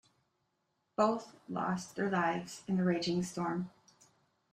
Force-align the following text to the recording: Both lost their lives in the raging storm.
Both 0.95 1.35
lost 1.47 1.95
their 1.95 2.09
lives 2.09 2.63
in 2.67 2.77
the 2.77 2.83
raging 2.83 3.21
storm. 3.21 3.69